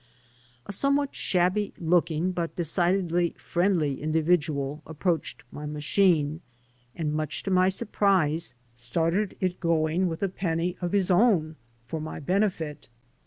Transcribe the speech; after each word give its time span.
A 0.65 0.71
somewhat 0.73 1.13
shabby 1.15 1.73
looking 1.77 2.31
but 2.31 2.55
decidedly 2.55 3.35
friendly 3.37 4.01
individual 4.01 4.81
approached 4.87 5.43
my 5.51 5.67
machine 5.67 6.41
and, 6.95 7.13
much 7.13 7.43
to 7.43 7.51
my 7.51 7.69
surprise, 7.69 8.55
started 8.73 9.37
it 9.39 9.59
going 9.59 10.07
with 10.07 10.23
a 10.23 10.27
penny 10.29 10.75
of 10.81 10.93
his 10.93 11.11
own 11.11 11.55
for 11.85 12.01
my 12.01 12.19
benefit. 12.19 12.87